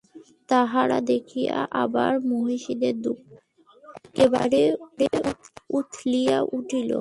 [0.49, 0.81] তাহা
[1.07, 3.21] দেখিয়া আবার মহিষীর দুঃখ
[3.99, 4.61] একেবারে
[5.69, 6.89] উথলিয়া উঠিল।